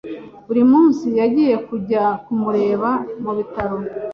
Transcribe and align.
Buri 0.47 0.63
munsi 0.71 1.05
yagiye 1.19 1.55
kujya 1.67 2.03
kumureba 2.23 2.89
mu 3.23 3.31
bitaro. 3.37 3.77